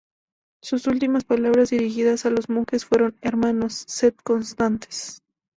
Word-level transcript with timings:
Sus 0.63 0.87
últimas 0.87 1.25
palabras, 1.25 1.69
dirigidas 1.69 2.25
a 2.25 2.31
los 2.31 2.49
monjes, 2.49 2.85
fueron: 2.85 3.15
"Hermanos, 3.21 3.83
sed 3.87 4.15
constantes. 4.23 5.21